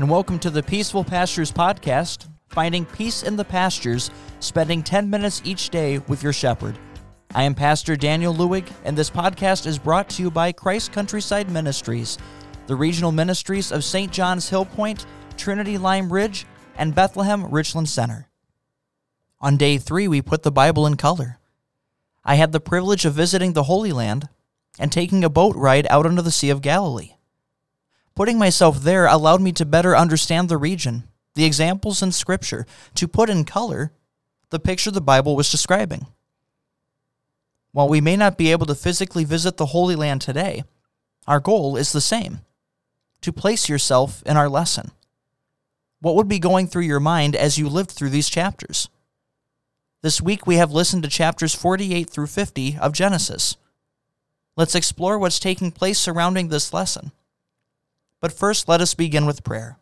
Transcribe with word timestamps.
and 0.00 0.08
welcome 0.08 0.38
to 0.38 0.48
the 0.48 0.62
Peaceful 0.62 1.04
Pastures 1.04 1.52
Podcast, 1.52 2.26
finding 2.48 2.86
peace 2.86 3.22
in 3.22 3.36
the 3.36 3.44
pastures, 3.44 4.10
spending 4.38 4.82
10 4.82 5.10
minutes 5.10 5.42
each 5.44 5.68
day 5.68 5.98
with 6.08 6.22
your 6.22 6.32
shepherd. 6.32 6.78
I 7.34 7.42
am 7.42 7.54
Pastor 7.54 7.96
Daniel 7.96 8.34
Lewig, 8.34 8.66
and 8.86 8.96
this 8.96 9.10
podcast 9.10 9.66
is 9.66 9.78
brought 9.78 10.08
to 10.08 10.22
you 10.22 10.30
by 10.30 10.52
Christ 10.52 10.92
Countryside 10.92 11.50
Ministries, 11.50 12.16
the 12.66 12.76
regional 12.76 13.12
ministries 13.12 13.70
of 13.70 13.84
St. 13.84 14.10
John's 14.10 14.48
Hill 14.48 14.64
Point, 14.64 15.04
Trinity 15.36 15.76
Lime 15.76 16.10
Ridge, 16.10 16.46
and 16.76 16.94
Bethlehem 16.94 17.50
Richland 17.50 17.90
Center. 17.90 18.30
On 19.38 19.58
day 19.58 19.76
three, 19.76 20.08
we 20.08 20.22
put 20.22 20.44
the 20.44 20.50
Bible 20.50 20.86
in 20.86 20.96
color. 20.96 21.40
I 22.24 22.36
had 22.36 22.52
the 22.52 22.58
privilege 22.58 23.04
of 23.04 23.12
visiting 23.12 23.52
the 23.52 23.64
Holy 23.64 23.92
Land 23.92 24.30
and 24.78 24.90
taking 24.90 25.24
a 25.24 25.28
boat 25.28 25.56
ride 25.56 25.86
out 25.90 26.06
onto 26.06 26.22
the 26.22 26.30
Sea 26.30 26.48
of 26.48 26.62
Galilee. 26.62 27.16
Putting 28.14 28.38
myself 28.38 28.82
there 28.82 29.06
allowed 29.06 29.40
me 29.40 29.52
to 29.52 29.64
better 29.64 29.96
understand 29.96 30.48
the 30.48 30.58
region, 30.58 31.04
the 31.34 31.44
examples 31.44 32.02
in 32.02 32.12
Scripture, 32.12 32.66
to 32.94 33.08
put 33.08 33.30
in 33.30 33.44
color 33.44 33.92
the 34.50 34.58
picture 34.58 34.90
the 34.90 35.00
Bible 35.00 35.36
was 35.36 35.50
describing. 35.50 36.06
While 37.72 37.88
we 37.88 38.00
may 38.00 38.16
not 38.16 38.36
be 38.36 38.50
able 38.50 38.66
to 38.66 38.74
physically 38.74 39.24
visit 39.24 39.56
the 39.56 39.66
Holy 39.66 39.94
Land 39.94 40.20
today, 40.20 40.64
our 41.26 41.40
goal 41.40 41.76
is 41.76 41.92
the 41.92 42.00
same 42.00 42.40
to 43.20 43.32
place 43.32 43.68
yourself 43.68 44.22
in 44.24 44.36
our 44.36 44.48
lesson. 44.48 44.90
What 46.00 46.16
would 46.16 46.28
be 46.28 46.38
going 46.38 46.66
through 46.66 46.84
your 46.84 47.00
mind 47.00 47.36
as 47.36 47.58
you 47.58 47.68
lived 47.68 47.90
through 47.90 48.08
these 48.08 48.28
chapters? 48.28 48.88
This 50.02 50.20
week 50.20 50.46
we 50.46 50.56
have 50.56 50.72
listened 50.72 51.02
to 51.02 51.10
chapters 51.10 51.54
48 51.54 52.08
through 52.08 52.26
50 52.26 52.78
of 52.80 52.92
Genesis. 52.92 53.56
Let's 54.56 54.74
explore 54.74 55.18
what's 55.18 55.38
taking 55.38 55.70
place 55.70 55.98
surrounding 55.98 56.48
this 56.48 56.72
lesson. 56.72 57.12
But 58.20 58.32
first, 58.32 58.68
let 58.68 58.80
us 58.80 58.94
begin 58.94 59.26
with 59.26 59.44
prayer. 59.44 59.78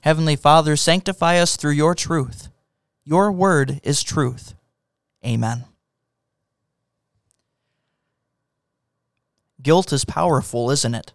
Heavenly 0.00 0.36
Father, 0.36 0.76
sanctify 0.76 1.38
us 1.38 1.56
through 1.56 1.72
your 1.72 1.94
truth. 1.94 2.48
Your 3.04 3.32
word 3.32 3.80
is 3.82 4.02
truth. 4.02 4.54
Amen. 5.24 5.64
Guilt 9.62 9.92
is 9.92 10.04
powerful, 10.04 10.70
isn't 10.70 10.94
it? 10.94 11.12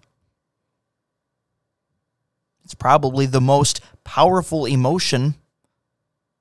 It's 2.65 2.73
probably 2.73 3.25
the 3.25 3.41
most 3.41 3.81
powerful 4.03 4.65
emotion 4.65 5.35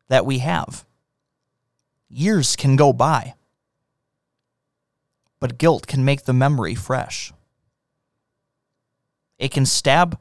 that 0.09 0.27
we 0.27 0.39
have. 0.39 0.85
Years 2.09 2.57
can 2.57 2.75
go 2.75 2.93
by, 2.93 3.35
but 5.39 5.59
guilt 5.59 5.87
can 5.87 6.05
make 6.05 6.25
the 6.25 6.33
memory 6.33 6.75
fresh. 6.75 7.33
It 9.41 9.51
can 9.51 9.65
stab 9.65 10.19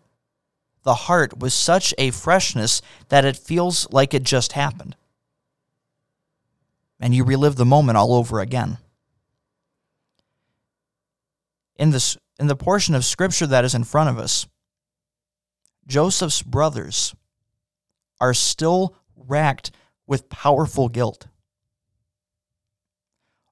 the 0.84 0.96
heart 0.96 1.38
with 1.38 1.52
such 1.52 1.94
a 1.98 2.10
freshness 2.10 2.82
that 3.10 3.26
it 3.26 3.36
feels 3.36 3.86
like 3.92 4.14
it 4.14 4.24
just 4.24 4.54
happened. 4.54 4.96
And 7.02 7.14
you 7.14 7.26
relive 7.26 7.58
the 7.58 7.66
moment 7.66 7.98
all 7.98 8.14
over 8.14 8.40
again. 8.40 8.78
In, 11.76 11.92
this, 11.92 12.18
in 12.40 12.48
the 12.48 12.56
portion 12.56 12.96
of 12.96 13.04
scripture 13.04 13.46
that 13.48 13.66
is 13.66 13.76
in 13.76 13.84
front 13.84 14.10
of 14.10 14.18
us, 14.18 14.48
Joseph's 15.86 16.42
brothers 16.42 17.14
are 18.22 18.34
still 18.34 18.96
racked 19.16 19.72
with 20.08 20.30
powerful 20.30 20.88
guilt. 20.88 21.28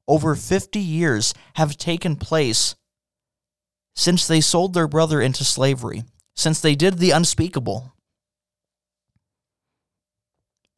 Over 0.07 0.33
50 0.33 0.79
years 0.79 1.33
have 1.55 1.77
taken 1.77 2.15
place 2.15 2.75
since 3.97 4.27
they 4.27 4.39
sold 4.39 4.73
their 4.73 4.87
brother 4.87 5.19
into 5.19 5.43
slavery, 5.43 6.03
since 6.35 6.61
they 6.61 6.75
did 6.75 6.99
the 6.99 7.11
unspeakable. 7.11 7.93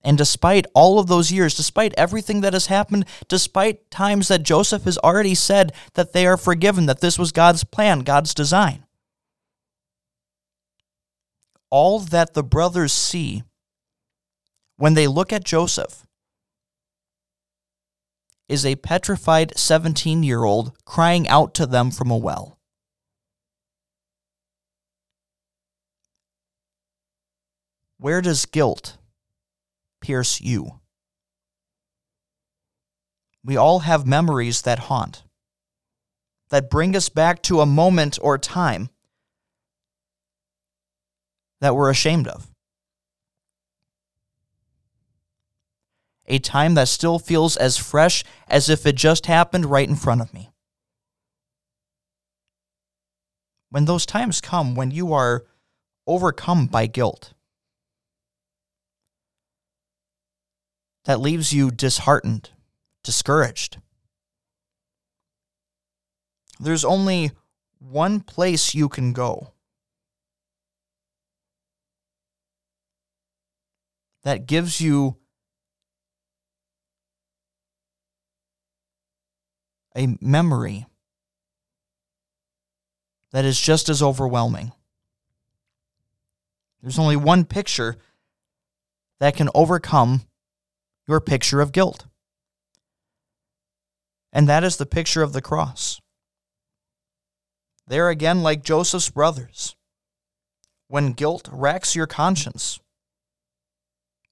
And 0.01 0.17
despite 0.17 0.65
all 0.73 0.97
of 0.97 1.07
those 1.07 1.29
years, 1.29 1.53
despite 1.53 1.93
everything 1.97 2.39
that 2.41 2.53
has 2.53 2.67
happened, 2.67 3.05
despite 3.27 3.91
times 3.91 4.29
that 4.29 4.43
Joseph 4.43 4.85
has 4.85 4.97
already 4.99 5.35
said 5.35 5.73
that 5.95 6.13
they 6.13 6.25
are 6.25 6.37
forgiven, 6.37 6.85
that 6.85 7.01
this 7.01 7.19
was 7.19 7.33
God's 7.33 7.65
plan, 7.65 7.99
God's 7.99 8.33
design, 8.33 8.85
all 11.69 11.99
that 11.99 12.33
the 12.33 12.43
brothers 12.43 12.93
see 12.93 13.43
when 14.77 14.93
they 14.93 15.07
look 15.07 15.33
at 15.33 15.43
Joseph 15.43 16.05
is 18.47 18.65
a 18.65 18.77
petrified 18.77 19.57
17 19.57 20.23
year 20.23 20.45
old 20.45 20.71
crying 20.85 21.27
out 21.27 21.53
to 21.55 21.65
them 21.65 21.91
from 21.91 22.09
a 22.09 22.17
well. 22.17 22.58
Where 27.99 28.21
does 28.21 28.45
guilt 28.45 28.97
pierce 29.99 30.39
you? 30.39 30.79
We 33.43 33.57
all 33.57 33.79
have 33.79 34.07
memories 34.07 34.61
that 34.61 34.79
haunt, 34.79 35.23
that 36.49 36.69
bring 36.69 36.95
us 36.95 37.09
back 37.09 37.43
to 37.43 37.59
a 37.59 37.65
moment 37.65 38.17
or 38.21 38.37
time 38.37 38.89
that 41.59 41.75
we're 41.75 41.89
ashamed 41.89 42.27
of. 42.29 42.49
A 46.27 46.39
time 46.39 46.75
that 46.75 46.87
still 46.87 47.19
feels 47.19 47.57
as 47.57 47.77
fresh 47.77 48.23
as 48.47 48.69
if 48.69 48.85
it 48.85 48.95
just 48.95 49.25
happened 49.25 49.65
right 49.65 49.89
in 49.89 49.95
front 49.95 50.21
of 50.21 50.33
me. 50.33 50.51
When 53.71 53.85
those 53.85 54.05
times 54.05 54.39
come 54.39 54.73
when 54.75 54.89
you 54.89 55.11
are 55.11 55.45
overcome 56.07 56.67
by 56.67 56.87
guilt, 56.87 57.33
that 61.09 61.19
leaves 61.19 61.51
you 61.51 61.71
disheartened, 61.71 62.51
discouraged. 63.03 63.79
There's 66.59 66.85
only 66.85 67.31
one 67.79 68.19
place 68.19 68.75
you 68.75 68.87
can 68.89 69.11
go 69.11 69.53
that 74.21 74.45
gives 74.45 74.79
you 74.79 75.17
a 79.97 80.15
memory 80.21 80.85
that 83.31 83.45
is 83.45 83.59
just 83.59 83.89
as 83.89 84.03
overwhelming. 84.03 84.73
There's 86.83 86.99
only 86.99 87.15
one 87.15 87.45
picture 87.45 87.97
that 89.19 89.35
can 89.35 89.49
overcome 89.55 90.28
your 91.09 91.19
picture 91.19 91.59
of 91.59 91.71
guilt. 91.71 92.05
And 94.31 94.47
that 94.47 94.63
is 94.63 94.77
the 94.77 94.85
picture 94.85 95.23
of 95.23 95.33
the 95.33 95.41
cross. 95.41 95.99
There 97.87 98.09
again, 98.09 98.43
like 98.43 98.63
Joseph's 98.63 99.09
brothers, 99.09 99.75
when 100.87 101.13
guilt 101.13 101.49
racks 101.51 101.95
your 101.95 102.05
conscience, 102.05 102.79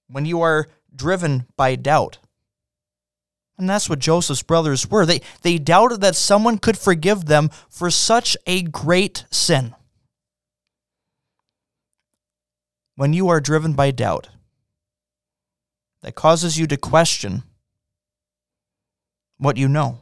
when 0.08 0.26
you 0.26 0.42
are 0.42 0.68
driven 0.96 1.48
by 1.58 1.76
doubt. 1.76 2.20
And 3.58 3.68
that's 3.68 3.90
what 3.90 3.98
Joseph's 3.98 4.44
brothers 4.44 4.88
were. 4.88 5.08
They, 5.08 5.22
they 5.42 5.58
doubted 5.58 6.02
that 6.02 6.16
someone 6.16 6.60
could 6.60 6.78
forgive 6.78 7.26
them 7.26 7.50
for 7.70 7.90
such 7.90 8.38
a 8.46 8.62
great 8.62 9.26
sin. 9.32 9.74
When 12.96 13.14
you 13.14 13.30
are 13.30 13.42
driven 13.42 13.74
by 13.74 13.90
doubt, 13.90 14.30
that 16.02 16.16
causes 16.16 16.58
you 16.58 16.68
to 16.68 16.78
question 16.78 17.44
what 19.38 19.58
you 19.58 19.68
know. 19.68 20.00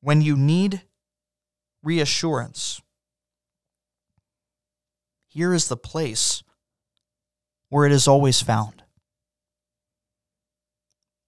When 0.00 0.20
you 0.20 0.36
need 0.36 0.82
reassurance, 1.82 2.80
here 5.28 5.54
is 5.54 5.68
the 5.68 5.76
place 5.76 6.42
where 7.68 7.86
it 7.86 7.92
is 7.92 8.06
always 8.06 8.42
found. 8.42 8.82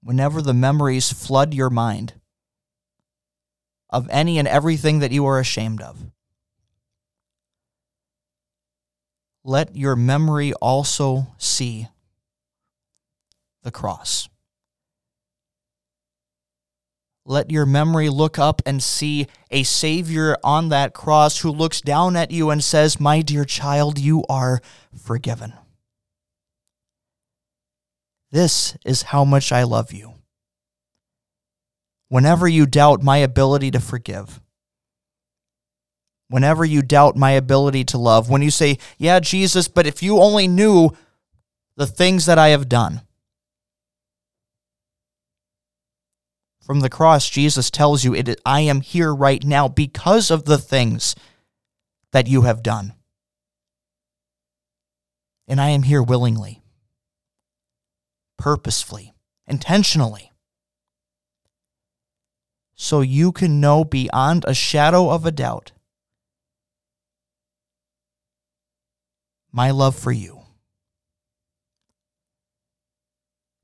Whenever 0.02 0.43
the 0.43 0.52
memories 0.52 1.12
flood 1.12 1.55
your 1.55 1.70
mind 1.70 2.14
of 3.88 4.08
any 4.10 4.38
and 4.38 4.46
everything 4.46 4.99
that 4.99 5.12
you 5.12 5.25
are 5.25 5.38
ashamed 5.38 5.81
of, 5.81 6.10
let 9.44 9.76
your 9.76 9.94
memory 9.94 10.55
also 10.55 11.29
see 11.37 11.88
the 13.62 13.70
cross. 13.70 14.29
Let 17.26 17.50
your 17.50 17.64
memory 17.64 18.11
look 18.11 18.38
up 18.38 18.61
and 18.67 18.82
see 18.82 19.26
a 19.50 19.62
Savior 19.62 20.37
on 20.44 20.69
that 20.70 20.93
cross 20.93 21.41
who 21.41 21.50
looks 21.50 21.81
down 21.81 22.17
at 22.17 22.31
you 22.31 22.50
and 22.50 22.62
says, 22.62 23.00
My 23.00 23.23
dear 23.23 23.44
child, 23.44 23.99
you 23.99 24.25
are 24.29 24.61
forgiven. 24.94 25.55
This 28.31 28.76
is 28.85 29.02
how 29.02 29.25
much 29.25 29.52
I 29.52 29.62
love 29.62 29.93
you. 29.93 30.14
Whenever 32.08 32.46
you 32.46 32.67
doubt 32.67 33.02
my 33.02 33.19
ability 33.19 33.70
to 33.70 33.81
forgive, 33.81 34.41
whenever 36.28 36.64
you 36.64 36.82
doubt 36.82 37.16
my 37.16 37.32
ability 37.32 37.84
to 37.84 37.98
love, 37.98 38.28
when 38.28 38.42
you 38.42 38.50
say, 38.50 38.78
Yeah, 38.98 39.20
Jesus, 39.20 39.68
but 39.68 39.86
if 39.86 40.02
you 40.02 40.18
only 40.18 40.48
knew 40.48 40.90
the 41.76 41.86
things 41.86 42.26
that 42.26 42.38
I 42.38 42.48
have 42.48 42.68
done. 42.68 43.02
From 46.60 46.80
the 46.80 46.88
cross, 46.88 47.28
Jesus 47.28 47.70
tells 47.70 48.04
you, 48.04 48.14
it, 48.14 48.40
I 48.46 48.60
am 48.60 48.80
here 48.80 49.14
right 49.14 49.44
now 49.44 49.68
because 49.68 50.30
of 50.30 50.44
the 50.44 50.56
things 50.56 51.14
that 52.12 52.26
you 52.26 52.42
have 52.42 52.62
done. 52.62 52.94
And 55.46 55.60
I 55.60 55.70
am 55.70 55.82
here 55.82 56.02
willingly, 56.02 56.62
purposefully, 58.38 59.12
intentionally. 59.46 60.32
So 62.74 63.02
you 63.02 63.30
can 63.30 63.60
know 63.60 63.84
beyond 63.84 64.44
a 64.48 64.54
shadow 64.54 65.10
of 65.10 65.26
a 65.26 65.30
doubt 65.30 65.72
my 69.54 69.70
love 69.70 69.94
for 69.94 70.10
you. 70.10 70.40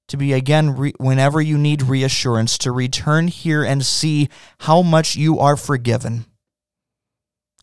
To 0.08 0.16
be 0.16 0.32
again, 0.32 0.76
re- 0.76 0.94
whenever 0.98 1.40
you 1.40 1.58
need 1.58 1.82
reassurance, 1.82 2.56
to 2.58 2.70
return 2.70 3.26
here 3.26 3.64
and 3.64 3.84
see 3.84 4.28
how 4.60 4.82
much 4.82 5.16
you 5.16 5.40
are 5.40 5.56
forgiven, 5.56 6.26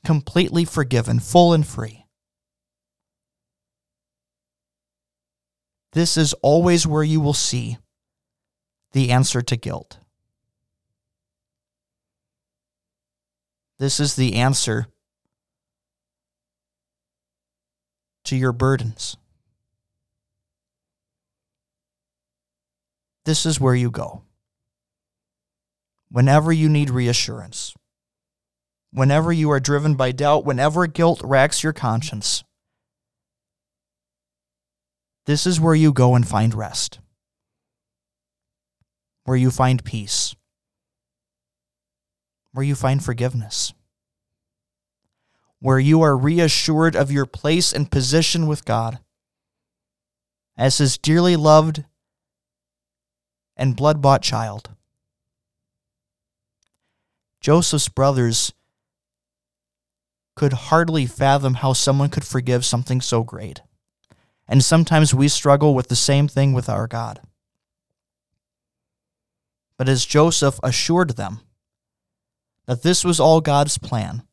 completely 0.06 0.66
forgiven, 0.66 1.20
full 1.20 1.54
and 1.54 1.66
free. 1.66 2.06
This 5.94 6.18
is 6.18 6.34
always 6.42 6.86
where 6.86 7.04
you 7.04 7.22
will 7.22 7.34
see 7.34 7.78
the 8.92 9.12
answer 9.12 9.42
to 9.42 9.56
guilt. 9.56 10.00
This 13.80 14.02
is 14.02 14.16
the 14.16 14.36
answer 14.36 14.88
to 18.28 18.36
your 18.36 18.52
burdens. 18.52 19.18
This 23.26 23.46
is 23.46 23.60
where 23.60 23.76
you 23.76 23.92
go. 23.92 24.22
Whenever 26.10 26.52
you 26.54 26.70
need 26.70 26.90
reassurance, 26.90 27.74
whenever 28.92 29.32
you 29.34 29.52
are 29.52 29.60
driven 29.60 29.96
by 29.96 30.12
doubt, 30.12 30.46
whenever 30.46 30.88
guilt 30.88 31.22
racks 31.24 31.64
your 31.64 31.74
conscience, 31.74 32.44
this 35.26 35.46
is 35.46 35.60
where 35.60 35.76
you 35.76 35.92
go 35.92 36.16
and 36.16 36.26
find 36.26 36.54
rest, 36.54 37.00
where 39.26 39.36
you 39.36 39.52
find 39.52 39.84
peace, 39.84 40.36
where 42.54 42.66
you 42.66 42.76
find 42.76 43.04
forgiveness, 43.04 43.74
where 45.60 45.80
you 45.80 46.02
are 46.02 46.16
reassured 46.16 46.96
of 46.96 47.12
your 47.12 47.26
place 47.26 47.74
and 47.74 47.92
position 47.92 48.48
with 48.48 48.66
God 48.66 49.00
as 50.58 50.78
His 50.78 50.98
dearly 50.98 51.36
loved 51.36 51.84
and 53.56 53.76
blood 53.76 54.02
bought 54.02 54.22
child. 54.22 54.70
Joseph's 57.42 57.90
brothers 57.90 58.54
could 60.36 60.54
hardly 60.54 61.06
fathom 61.06 61.56
how 61.56 61.74
someone 61.74 62.10
could 62.10 62.26
forgive 62.26 62.64
something 62.64 63.02
so 63.02 63.24
great. 63.24 63.62
And 64.48 64.64
sometimes 64.64 65.14
we 65.14 65.28
struggle 65.28 65.74
with 65.74 65.88
the 65.88 65.96
same 65.96 66.28
thing 66.28 66.54
with 66.54 66.70
our 66.70 66.88
God. 66.88 67.20
But 69.78 69.90
as 69.90 70.06
Joseph 70.06 70.60
assured 70.64 71.12
them 71.12 71.42
that 72.66 72.84
this 72.84 73.04
was 73.04 73.20
all 73.20 73.42
God's 73.42 73.78
plan, 73.78 74.27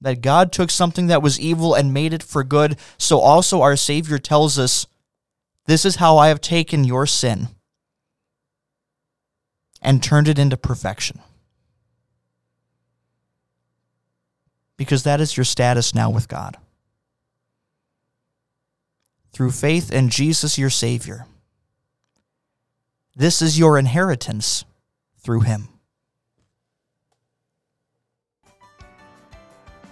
that 0.00 0.20
God 0.20 0.52
took 0.52 0.70
something 0.70 1.06
that 1.06 1.22
was 1.22 1.40
evil 1.40 1.74
and 1.74 1.94
made 1.94 2.12
it 2.12 2.22
for 2.22 2.44
good, 2.44 2.78
so 2.98 3.20
also 3.20 3.62
our 3.62 3.76
Savior 3.76 4.18
tells 4.18 4.58
us, 4.58 4.86
This 5.66 5.84
is 5.84 5.96
how 5.96 6.18
I 6.18 6.28
have 6.28 6.40
taken 6.40 6.84
your 6.84 7.06
sin 7.06 7.48
and 9.80 10.02
turned 10.02 10.28
it 10.28 10.38
into 10.38 10.56
perfection. 10.56 11.20
Because 14.76 15.04
that 15.04 15.20
is 15.20 15.36
your 15.36 15.44
status 15.44 15.94
now 15.94 16.10
with 16.10 16.28
God 16.28 16.58
through 19.36 19.50
faith 19.50 19.92
in 19.92 20.08
Jesus, 20.08 20.56
your 20.56 20.70
Savior. 20.70 21.26
This 23.14 23.42
is 23.42 23.58
your 23.58 23.78
inheritance 23.78 24.64
through 25.18 25.40
Him. 25.40 25.68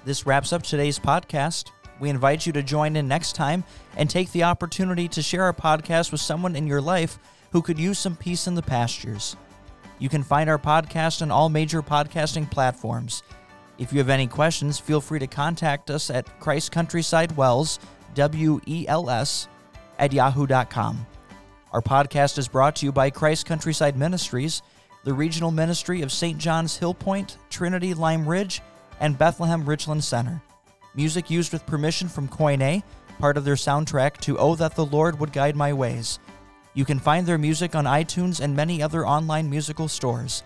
This 0.04 0.26
wraps 0.26 0.52
up 0.52 0.62
today's 0.62 0.98
podcast. 0.98 1.70
We 1.98 2.10
invite 2.10 2.44
you 2.44 2.52
to 2.52 2.62
join 2.62 2.96
in 2.96 3.08
next 3.08 3.34
time 3.34 3.64
and 3.96 4.10
take 4.10 4.30
the 4.32 4.42
opportunity 4.42 5.08
to 5.08 5.22
share 5.22 5.44
our 5.44 5.54
podcast 5.54 6.12
with 6.12 6.20
someone 6.20 6.56
in 6.56 6.66
your 6.66 6.82
life 6.82 7.18
who 7.52 7.62
could 7.62 7.78
use 7.78 7.98
some 7.98 8.14
peace 8.14 8.46
in 8.46 8.54
the 8.54 8.62
pastures. 8.62 9.34
You 9.98 10.10
can 10.10 10.22
find 10.22 10.50
our 10.50 10.58
podcast 10.58 11.22
on 11.22 11.30
all 11.30 11.48
major 11.48 11.80
podcasting 11.80 12.50
platforms. 12.50 13.22
If 13.78 13.92
you 13.92 13.98
have 13.98 14.10
any 14.10 14.26
questions, 14.26 14.78
feel 14.78 15.00
free 15.00 15.20
to 15.20 15.26
contact 15.26 15.90
us 15.90 16.10
at 16.10 16.38
Christ 16.38 16.70
Countryside 16.70 17.34
WELS 17.36 17.78
W 18.14 18.60
E 18.66 18.86
L 18.86 19.08
S, 19.08 19.48
at 19.98 20.12
yahoo.com. 20.12 21.06
Our 21.72 21.80
podcast 21.80 22.36
is 22.36 22.46
brought 22.46 22.76
to 22.76 22.86
you 22.86 22.92
by 22.92 23.08
Christ 23.08 23.46
Countryside 23.46 23.96
Ministries, 23.96 24.60
the 25.04 25.14
regional 25.14 25.50
ministry 25.50 26.02
of 26.02 26.12
St. 26.12 26.36
John's 26.36 26.76
Hill 26.76 26.94
Point, 26.94 27.38
Trinity 27.48 27.94
Lime 27.94 28.28
Ridge, 28.28 28.60
and 29.00 29.18
Bethlehem 29.18 29.64
Richland 29.64 30.04
Center. 30.04 30.40
Music 30.94 31.30
used 31.30 31.52
with 31.52 31.66
permission 31.66 32.08
from 32.08 32.28
Koine, 32.28 32.82
part 33.18 33.36
of 33.36 33.44
their 33.44 33.54
soundtrack 33.54 34.18
to 34.18 34.38
Oh 34.38 34.54
That 34.54 34.74
the 34.74 34.86
Lord 34.86 35.18
Would 35.18 35.32
Guide 35.32 35.56
My 35.56 35.72
Ways. 35.72 36.18
You 36.74 36.84
can 36.84 36.98
find 36.98 37.26
their 37.26 37.38
music 37.38 37.74
on 37.74 37.84
iTunes 37.84 38.40
and 38.40 38.54
many 38.54 38.82
other 38.82 39.06
online 39.06 39.48
musical 39.48 39.88
stores. 39.88 40.42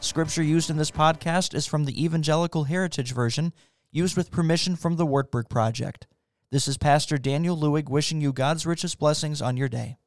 Scripture 0.00 0.42
used 0.42 0.70
in 0.70 0.76
this 0.76 0.90
podcast 0.90 1.54
is 1.54 1.66
from 1.66 1.84
the 1.84 2.04
Evangelical 2.04 2.64
Heritage 2.64 3.12
Version, 3.12 3.52
used 3.90 4.16
with 4.16 4.30
permission 4.30 4.74
from 4.76 4.96
the 4.96 5.06
Wartburg 5.06 5.48
Project. 5.48 6.06
This 6.50 6.68
is 6.68 6.76
Pastor 6.76 7.18
Daniel 7.18 7.56
Lewig 7.56 7.88
wishing 7.88 8.20
you 8.20 8.32
God's 8.32 8.66
richest 8.66 8.98
blessings 8.98 9.40
on 9.40 9.56
your 9.56 9.68
day. 9.68 9.98